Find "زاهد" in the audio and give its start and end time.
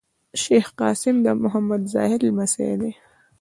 1.93-2.21